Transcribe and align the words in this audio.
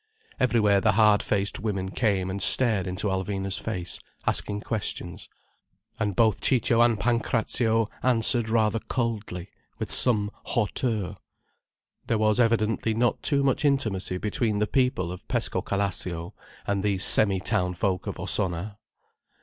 Everywhere 0.39 0.81
the 0.81 0.93
hard 0.93 1.21
faced 1.21 1.59
women 1.59 1.91
came 1.91 2.31
and 2.31 2.41
stared 2.41 2.87
into 2.87 3.05
Alvina's 3.07 3.59
face, 3.59 3.99
asking 4.25 4.61
questions. 4.61 5.29
And 5.99 6.15
both 6.15 6.41
Ciccio 6.41 6.81
and 6.81 6.99
Pancrazio 6.99 7.87
answered 8.01 8.49
rather 8.49 8.79
coldly, 8.79 9.51
with 9.77 9.91
some 9.91 10.31
hauteur. 10.45 11.17
There 12.07 12.17
was 12.17 12.39
evidently 12.39 12.95
not 12.95 13.21
too 13.21 13.43
much 13.43 13.63
intimacy 13.63 14.17
between 14.17 14.57
the 14.57 14.65
people 14.65 15.11
of 15.11 15.27
Pescocalascio 15.27 16.33
and 16.65 16.81
these 16.81 17.05
semi 17.05 17.39
townfolk 17.39 18.07
of 18.07 18.15
Ossona. 18.19 18.79